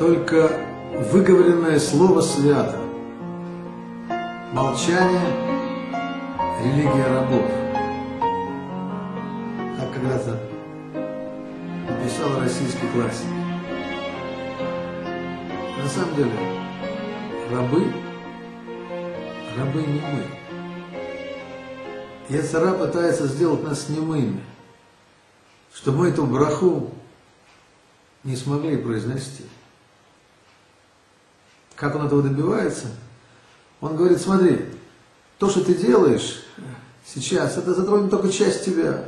Только 0.00 0.50
выговоренное 1.12 1.78
слово 1.78 2.22
свято. 2.22 2.78
Молчание– 4.50 5.30
религия 6.64 7.06
рабов. 7.06 7.44
Так 9.76 9.92
когда-то 9.92 10.40
написал 11.86 12.40
российский 12.40 12.88
классик. 12.94 13.26
На 15.82 15.86
самом 15.86 16.16
деле, 16.16 16.32
рабы, 17.52 17.92
рабы 19.58 19.82
не 19.82 20.00
мы. 20.00 20.24
Яцера 22.30 22.72
пытается 22.72 23.26
сделать 23.26 23.62
нас 23.64 23.90
немыми, 23.90 24.40
чтобы 25.74 25.98
мы 25.98 26.08
эту 26.08 26.24
браху 26.24 26.90
не 28.24 28.34
смогли 28.34 28.78
произнести. 28.78 29.44
Как 31.80 31.96
он 31.96 32.04
этого 32.06 32.22
добивается? 32.22 32.88
Он 33.80 33.96
говорит, 33.96 34.20
смотри, 34.20 34.66
то, 35.38 35.48
что 35.48 35.64
ты 35.64 35.72
делаешь 35.72 36.44
сейчас, 37.06 37.56
это 37.56 37.72
затронет 37.72 38.10
только 38.10 38.28
часть 38.28 38.66
тебя. 38.66 39.04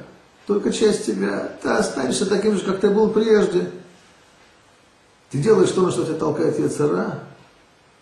Только 0.46 0.72
часть 0.72 1.04
тебя. 1.04 1.52
Ты 1.62 1.68
останешься 1.68 2.24
таким 2.24 2.56
же, 2.56 2.64
как 2.64 2.80
ты 2.80 2.88
был 2.88 3.10
прежде. 3.10 3.70
Ты 5.30 5.38
делаешь 5.38 5.70
то, 5.70 5.82
на 5.82 5.90
что 5.90 6.04
тебя 6.04 6.14
толкает 6.14 6.58
Яцера, 6.58 7.20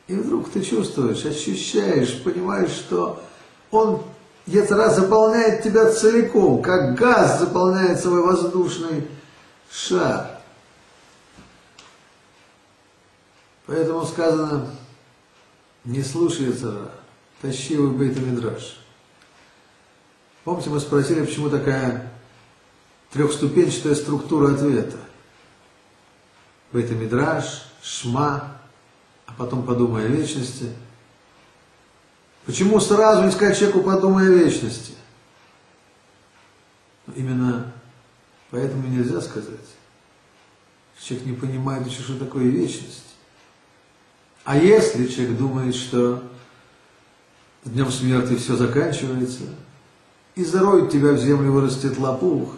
и 0.06 0.14
вдруг 0.14 0.48
ты 0.50 0.62
чувствуешь, 0.62 1.24
ощущаешь, 1.24 2.22
понимаешь, 2.22 2.70
что 2.70 3.20
он, 3.72 4.02
Яцера, 4.46 4.90
заполняет 4.90 5.64
тебя 5.64 5.90
целиком, 5.90 6.62
как 6.62 6.94
газ 6.94 7.40
заполняет 7.40 7.98
свой 7.98 8.22
воздушный 8.22 9.08
шар. 9.68 10.39
Поэтому 13.70 14.04
сказано, 14.04 14.68
не 15.84 16.02
слушай 16.02 16.46
Яцера, 16.46 16.90
тащи 17.40 17.74
его 17.74 17.86
в 17.86 17.96
Бейт-Мидраш. 17.96 18.78
Помните, 20.42 20.70
мы 20.70 20.80
спросили, 20.80 21.24
почему 21.24 21.48
такая 21.48 22.12
трехступенчатая 23.12 23.94
структура 23.94 24.54
ответа? 24.54 24.96
Бейт-Мидраш, 26.72 27.62
Шма, 27.80 28.58
а 29.26 29.32
потом 29.38 29.64
подумай 29.64 30.06
о 30.06 30.08
вечности. 30.08 30.72
Почему 32.46 32.80
сразу 32.80 33.22
не 33.22 33.30
сказать 33.30 33.56
человеку 33.56 33.82
подумай 33.82 34.26
о 34.26 34.30
вечности? 34.32 34.94
Именно 37.14 37.72
поэтому 38.50 38.88
нельзя 38.88 39.20
сказать. 39.20 39.60
Человек 41.00 41.26
не 41.28 41.34
понимает 41.34 41.86
еще, 41.86 42.02
что 42.02 42.18
такое 42.18 42.46
вечность. 42.46 43.09
А 44.50 44.56
если 44.56 45.06
человек 45.06 45.36
думает, 45.36 45.76
что 45.76 46.24
днем 47.64 47.88
смерти 47.92 48.34
все 48.34 48.56
заканчивается, 48.56 49.42
и 50.34 50.44
зароет 50.44 50.90
тебя 50.90 51.12
в 51.12 51.18
землю 51.18 51.52
вырастет 51.52 51.96
лопух, 51.98 52.56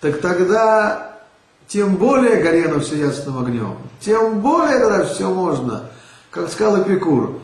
так 0.00 0.20
тогда 0.20 1.20
тем 1.68 1.94
более 1.94 2.42
горено 2.42 2.80
все 2.80 2.96
ясным 2.96 3.38
огнем, 3.38 3.76
тем 4.00 4.40
более 4.40 4.80
тогда 4.80 5.04
все 5.04 5.32
можно, 5.32 5.88
как 6.32 6.50
сказал 6.50 6.82
Эпикур. 6.82 7.42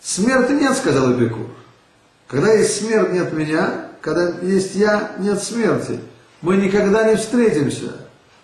Смерти 0.00 0.52
нет, 0.52 0.76
сказал 0.76 1.14
Эпикур. 1.14 1.48
Когда 2.28 2.52
есть 2.52 2.78
смерть, 2.78 3.12
нет 3.12 3.32
меня, 3.32 3.88
когда 4.00 4.28
есть 4.38 4.76
я, 4.76 5.16
нет 5.18 5.42
смерти. 5.42 5.98
Мы 6.42 6.58
никогда 6.58 7.10
не 7.10 7.16
встретимся. 7.16 7.92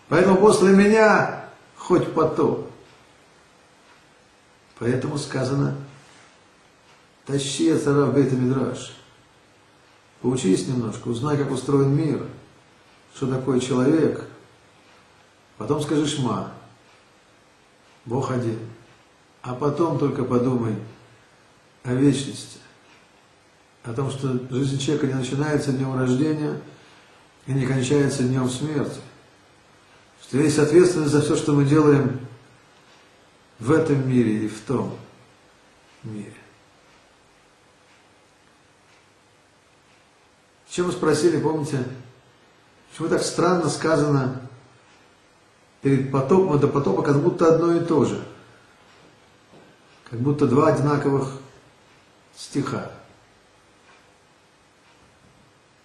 Поэтому 0.09 0.39
после 0.39 0.71
меня 0.71 1.45
хоть 1.77 2.13
потоп. 2.13 2.72
Поэтому 4.83 5.17
сказано, 5.17 5.77
тащи 7.25 7.73
цара 7.79 8.07
в 8.07 8.15
бейт 8.15 8.33
Мидраш. 8.33 8.97
Поучись 10.21 10.67
немножко, 10.67 11.07
узнай, 11.07 11.39
как 11.39 11.53
устроен 11.53 11.95
мир, 11.95 12.27
что 13.15 13.29
такое 13.29 13.61
человек. 13.61 14.25
Потом 15.57 15.81
скажи 15.83 16.05
шма. 16.09 16.51
Бог 18.07 18.33
один. 18.33 18.59
А 19.43 19.55
потом 19.55 20.01
только 20.01 20.25
подумай 20.25 20.75
о 21.85 21.95
вечности. 21.95 22.59
О 23.85 23.93
том, 23.93 24.11
что 24.11 24.37
жизнь 24.51 24.81
человека 24.81 25.07
не 25.07 25.15
начинается 25.15 25.71
днем 25.71 25.97
рождения 25.97 26.61
и 27.47 27.53
не 27.53 27.67
кончается 27.67 28.25
днем 28.25 28.51
смерти. 28.51 28.99
Что 30.25 30.39
есть 30.39 30.59
ответственность 30.59 31.13
за 31.13 31.23
все, 31.23 31.37
что 31.37 31.53
мы 31.53 31.67
делаем 31.67 32.19
в 33.63 33.71
этом 33.71 34.09
мире 34.09 34.47
и 34.47 34.49
в 34.49 34.61
том 34.63 34.99
мире. 36.03 36.35
Чем 40.69 40.87
вы 40.87 40.93
спросили, 40.93 41.41
помните, 41.41 41.85
почему 42.91 43.09
так 43.09 43.23
странно 43.23 43.69
сказано 43.69 44.41
перед 45.81 46.11
потопом, 46.11 46.57
это 46.57 46.67
потопа 46.67 47.03
как 47.03 47.23
будто 47.23 47.55
одно 47.55 47.77
и 47.77 47.85
то 47.85 48.05
же. 48.05 48.25
Как 50.11 50.19
будто 50.19 50.49
два 50.49 50.69
одинаковых 50.69 51.29
стиха. 52.35 52.91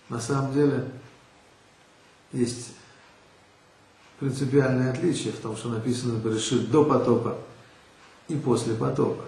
На 0.10 0.20
самом 0.20 0.52
деле 0.52 0.90
есть 2.32 2.70
принципиальное 4.20 4.92
отличие 4.92 5.32
в 5.32 5.40
том, 5.40 5.56
что 5.56 5.70
написано 5.70 6.18
Берешит 6.18 6.72
до 6.72 6.84
потопа 6.84 7.38
и 8.28 8.36
после 8.36 8.74
потопа. 8.74 9.26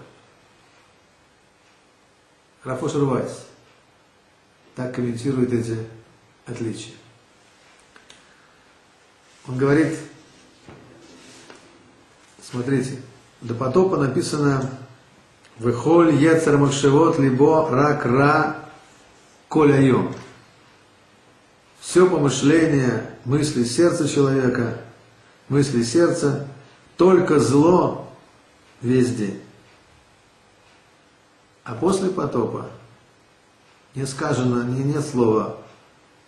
Рафош 2.64 2.94
Рувайс 2.94 3.46
так 4.76 4.94
комментирует 4.94 5.52
эти 5.52 5.78
отличия. 6.46 6.94
Он 9.48 9.56
говорит, 9.56 9.98
смотрите, 12.42 13.00
до 13.40 13.54
потопа 13.54 13.96
написано 13.96 14.70
«Вехоль 15.58 16.14
ецер 16.14 16.58
макшевот 16.58 17.18
либо 17.18 17.68
рак 17.70 18.04
ра 18.04 18.56
коляйом». 19.48 20.14
Все 21.80 22.08
помышление, 22.08 23.10
мысли 23.24 23.64
сердца 23.64 24.06
человека, 24.06 24.78
мысли 25.48 25.82
сердца, 25.82 26.46
только 26.98 27.40
зло 27.40 28.09
весь 28.80 29.14
день. 29.14 29.42
А 31.64 31.74
после 31.74 32.10
потопа 32.10 32.70
не 33.94 34.06
сказано, 34.06 34.64
не, 34.64 34.82
нет 34.84 35.04
слова 35.04 35.58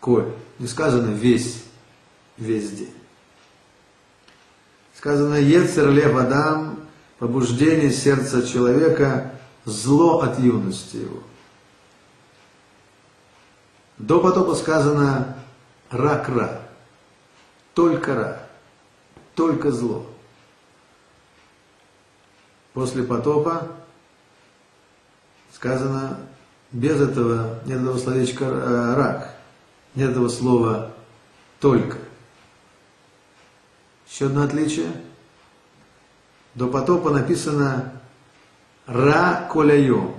«коль», 0.00 0.32
не 0.58 0.66
сказано 0.66 1.10
«весь», 1.10 1.64
день. 2.36 2.94
Сказано 4.96 5.34
«ецер 5.34 5.90
лев 5.90 6.16
адам», 6.16 6.80
побуждение 7.18 7.90
сердца 7.90 8.46
человека, 8.46 9.32
зло 9.64 10.20
от 10.20 10.38
юности 10.38 10.96
его. 10.96 11.22
До 13.98 14.20
потопа 14.20 14.54
сказано 14.54 15.38
«рак-ра», 15.90 16.60
только 17.74 18.14
ра, 18.14 18.48
только 19.34 19.70
зло 19.70 20.11
после 22.72 23.02
потопа 23.02 23.68
сказано 25.54 26.18
без 26.72 27.00
этого, 27.00 27.60
нет 27.66 27.80
этого 27.80 27.98
словечка 27.98 28.44
э, 28.44 28.94
рак, 28.94 29.36
нет 29.94 30.10
этого 30.10 30.28
слова 30.28 30.90
только. 31.60 31.98
Еще 34.08 34.26
одно 34.26 34.42
отличие. 34.42 34.90
До 36.54 36.68
потопа 36.68 37.10
написано 37.10 37.92
ра 38.86 39.48
коляйом, 39.50 40.14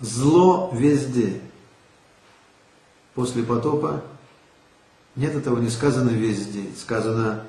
зло 0.00 0.70
везде. 0.72 1.40
После 3.14 3.42
потопа 3.42 4.02
нет 5.16 5.34
этого 5.34 5.58
не 5.60 5.68
сказано 5.68 6.10
весь 6.10 6.46
день, 6.46 6.74
сказано 6.76 7.46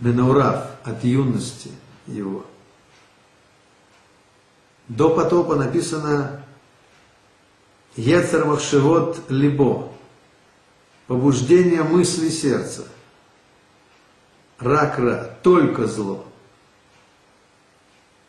Менаурав 0.00 0.76
от 0.84 1.04
юности 1.04 1.70
его. 2.06 2.44
До 4.88 5.10
потопа 5.10 5.56
написано 5.56 6.44
Ецер 7.96 8.44
Махшевод 8.44 9.30
Либо, 9.30 9.90
побуждение 11.06 11.82
мысли 11.82 12.28
сердца. 12.28 12.86
Ракра, 14.58 15.36
только 15.42 15.86
зло. 15.86 16.24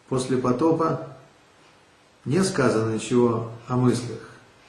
После 0.10 0.38
потопа 0.38 1.08
не 2.26 2.44
сказано 2.44 2.94
ничего 2.94 3.52
о 3.68 3.78
мыслях. 3.78 4.20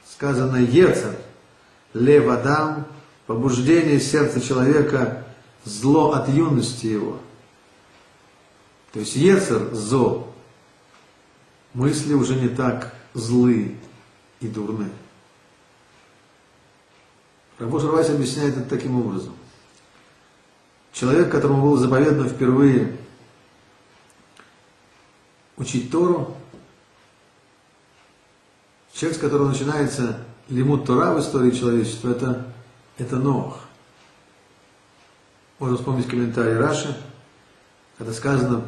Сказано 0.09 0.57
Ецер, 0.57 1.15
Левадам, 1.93 2.85
побуждение 3.25 3.99
сердца 3.99 4.39
человека, 4.41 5.25
зло 5.63 6.11
от 6.11 6.29
юности 6.29 6.85
его. 6.87 7.17
То 8.93 8.99
есть 8.99 9.15
Ецер 9.15 9.73
зо, 9.73 10.28
мысли 11.73 12.13
уже 12.13 12.35
не 12.35 12.49
так 12.49 12.93
злые 13.13 13.75
и 14.39 14.47
дурные. 14.47 14.91
Рабош 17.57 17.83
Рвайс 17.83 18.09
объясняет 18.09 18.57
это 18.57 18.69
таким 18.69 18.99
образом. 18.99 19.35
Человек, 20.93 21.31
которому 21.31 21.61
было 21.61 21.77
заповедано 21.77 22.27
впервые 22.27 22.97
учить 25.57 25.91
Тору, 25.91 26.35
человек, 28.93 29.17
с 29.17 29.21
которого 29.21 29.49
начинается 29.49 30.25
лимут 30.47 30.85
Тора 30.85 31.13
в 31.13 31.19
истории 31.19 31.51
человечества, 31.51 32.11
это, 32.11 32.47
это 32.97 33.17
Ноах. 33.17 33.59
Можно 35.59 35.77
вспомнить 35.77 36.07
комментарий 36.07 36.57
Раши, 36.57 36.97
когда 37.99 38.13
сказано, 38.13 38.61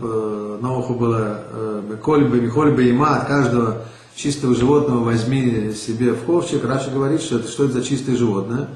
Ноаху 0.62 0.94
было 0.94 1.82
Бекольбе, 1.90 2.42
Михольбе 2.42 2.90
и 2.90 2.98
от 3.00 3.28
каждого 3.28 3.86
чистого 4.14 4.54
животного 4.54 5.06
возьми 5.06 5.72
себе 5.74 6.12
в 6.12 6.26
ковчег. 6.26 6.66
Раша 6.66 6.92
говорит, 6.92 7.22
что 7.22 7.38
это, 7.38 7.48
что 7.48 7.64
это 7.64 7.74
за 7.76 7.84
чистое 7.84 8.18
животное. 8.18 8.68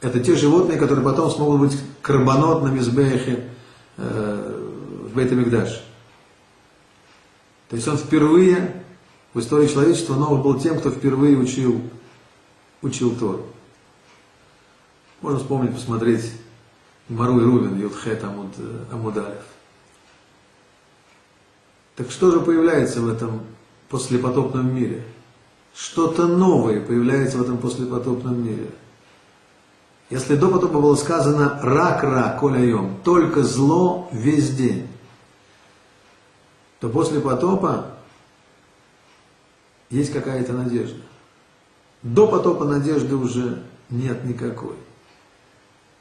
Это 0.00 0.18
те 0.18 0.34
животные, 0.34 0.78
которые 0.78 1.04
потом 1.04 1.30
смогут 1.30 1.60
быть 1.60 1.78
карбонот 2.02 2.64
на 2.64 2.68
мизбехе 2.68 3.50
э, 3.98 4.58
в 5.04 5.14
Бейтамикдаш. 5.14 5.80
То 7.68 7.76
есть 7.76 7.86
он 7.86 7.96
впервые 7.96 8.82
в 9.32 9.38
истории 9.38 9.68
человечества 9.68 10.16
Новых 10.16 10.42
был 10.42 10.58
тем, 10.58 10.80
кто 10.80 10.90
впервые 10.90 11.36
учил, 11.36 11.80
учил 12.82 13.14
Тору. 13.14 13.46
Можно 15.20 15.38
вспомнить, 15.38 15.72
посмотреть 15.72 16.32
Мару 17.08 17.40
и 17.40 17.44
Рубин, 17.44 17.80
Юдхет 17.80 18.24
Амуд, 18.24 18.54
э, 18.58 18.84
Амудалев. 18.90 19.44
Так 22.00 22.10
что 22.10 22.30
же 22.30 22.40
появляется 22.40 23.02
в 23.02 23.08
этом 23.10 23.42
послепотопном 23.90 24.74
мире? 24.74 25.04
Что-то 25.74 26.26
новое 26.26 26.80
появляется 26.80 27.36
в 27.36 27.42
этом 27.42 27.58
послепотопном 27.58 28.42
мире. 28.42 28.70
Если 30.08 30.34
до 30.36 30.48
потопа 30.48 30.80
было 30.80 30.94
сказано 30.94 31.60
«рак-ра 31.62 32.38
коляем», 32.40 32.96
только 33.04 33.42
зло 33.42 34.08
весь 34.12 34.48
день, 34.56 34.88
то 36.80 36.88
после 36.88 37.20
потопа 37.20 37.88
есть 39.90 40.10
какая-то 40.10 40.54
надежда. 40.54 41.02
До 42.02 42.26
потопа 42.26 42.64
надежды 42.64 43.14
уже 43.14 43.62
нет 43.90 44.24
никакой. 44.24 44.76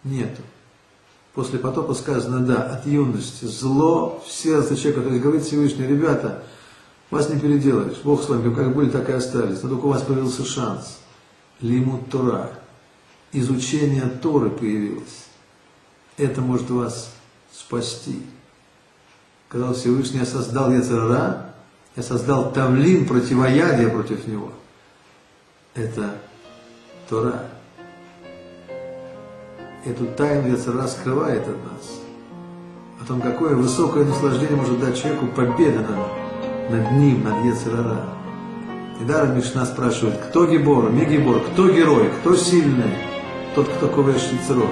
Нету. 0.05 0.43
После 1.39 1.57
потопа 1.57 1.93
сказано, 1.93 2.45
да, 2.45 2.63
от 2.63 2.85
юности, 2.85 3.45
зло 3.45 4.21
в 4.27 4.29
сердце 4.29 4.75
человека. 4.75 5.03
То 5.03 5.07
есть 5.07 5.23
говорит 5.23 5.43
Всевышний, 5.45 5.87
ребята, 5.87 6.43
вас 7.11 7.29
не 7.29 7.39
переделаешь, 7.39 7.95
Бог 8.03 8.21
с 8.21 8.27
вами, 8.27 8.53
как 8.53 8.75
были, 8.75 8.89
так 8.89 9.07
и 9.07 9.13
остались. 9.13 9.63
Но 9.63 9.69
только 9.69 9.85
у 9.85 9.87
вас 9.87 10.01
появился 10.01 10.43
шанс. 10.43 10.99
Лимут 11.61 12.09
Тора. 12.09 12.51
Изучение 13.31 14.01
Торы 14.21 14.49
появилось. 14.49 15.27
Это 16.17 16.41
может 16.41 16.69
вас 16.71 17.09
спасти. 17.53 18.21
Когда 19.47 19.71
Всевышний 19.71 20.19
я 20.19 20.25
создал 20.25 20.73
Яцерара, 20.73 21.53
я 21.95 22.03
создал 22.03 22.51
Тавлин, 22.51 23.07
противоядие 23.07 23.87
против 23.87 24.27
него. 24.27 24.51
Это 25.73 26.15
Тора 27.07 27.45
эту 29.85 30.05
тайну 30.07 30.49
Яцера 30.49 30.87
скрывает 30.87 31.41
от 31.41 31.57
нас. 31.63 32.01
О 33.01 33.05
том, 33.05 33.21
какое 33.21 33.55
высокое 33.55 34.05
наслаждение 34.05 34.57
может 34.57 34.79
дать 34.79 34.99
человеку 34.99 35.27
победа 35.27 35.79
над, 35.79 36.71
над 36.71 36.91
ним, 36.93 37.23
над 37.23 37.45
Яцерара. 37.45 38.05
Недаром 38.99 39.37
Мишна 39.37 39.65
спрашивает, 39.65 40.17
кто 40.17 40.45
гибор, 40.45 40.91
Мегебор, 40.91 41.39
кто 41.41 41.69
герой, 41.69 42.09
кто 42.19 42.35
сильный? 42.35 42.93
Тот, 43.55 43.67
кто 43.69 43.87
ковыряет 43.87 44.21
Яцеро. 44.21 44.67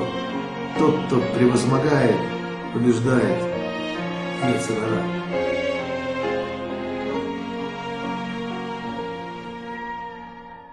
Тот, 0.78 0.96
кто 1.08 1.22
превозмогает, 1.38 2.18
побеждает 2.74 3.42
Яцерара. 4.44 5.18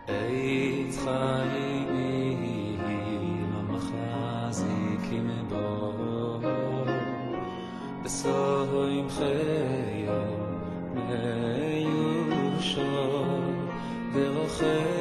Eight. 0.06 1.43
say. 14.54 14.93